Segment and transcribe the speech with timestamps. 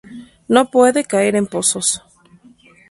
[0.47, 2.01] No puede caer en pozos.